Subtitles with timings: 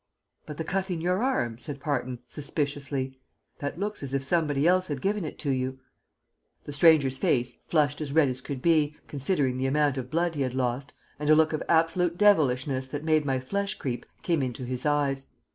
[0.47, 3.19] "But the cut in your arm?" said Parton, suspiciously.
[3.59, 5.77] "That looks as if somebody else had given it to you."
[6.63, 10.41] The stranger's face flushed as red as could be considering the amount of blood he
[10.41, 14.63] had lost, and a look of absolute devilishness that made my flesh creep came into
[14.65, 15.25] his eyes.